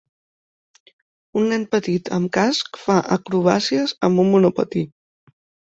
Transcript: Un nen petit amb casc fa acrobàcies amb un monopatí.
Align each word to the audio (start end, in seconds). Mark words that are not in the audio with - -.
Un 1.41 1.45
nen 1.51 1.65
petit 1.75 2.09
amb 2.17 2.33
casc 2.39 2.81
fa 2.87 2.97
acrobàcies 3.19 3.97
amb 4.11 4.25
un 4.27 4.35
monopatí. 4.35 4.87